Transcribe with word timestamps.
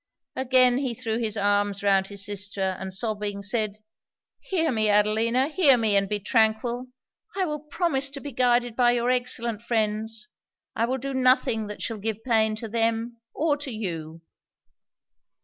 Again 0.35 0.79
he 0.79 0.95
threw 0.95 1.19
his 1.19 1.37
arms 1.37 1.83
round 1.83 2.07
his 2.07 2.25
sister, 2.25 2.75
and 2.79 2.91
sobbing, 2.91 3.43
said 3.43 3.77
'Hear 4.39 4.71
me, 4.71 4.89
Adelina 4.89 5.47
hear 5.47 5.77
me 5.77 5.95
and 5.95 6.09
be 6.09 6.19
tranquil! 6.19 6.87
I 7.37 7.45
will 7.45 7.59
promise 7.59 8.09
to 8.09 8.19
be 8.19 8.31
guided 8.31 8.75
by 8.75 8.93
your 8.93 9.11
excellent 9.11 9.61
friends 9.61 10.27
I 10.75 10.85
will 10.85 10.97
do 10.97 11.13
nothing 11.13 11.67
that 11.67 11.83
shall 11.83 11.99
give 11.99 12.23
pain 12.23 12.55
to 12.55 12.67
them 12.67 13.17
or 13.35 13.57
to 13.57 13.71
you!' 13.71 14.23